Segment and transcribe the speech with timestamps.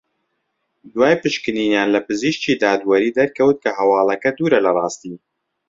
[0.93, 5.15] دوای پشکنینیان لە پزیشکی دادوەری دەرکەوت کە هەواڵەکە دوورە لە راستی